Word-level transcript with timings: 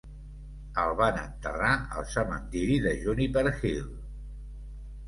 El 0.83 0.95
van 1.01 1.19
enterrar 1.25 1.75
al 1.99 2.09
cementiri 2.15 2.81
de 2.87 2.95
Juniper 3.05 3.47
Hill. 3.55 3.97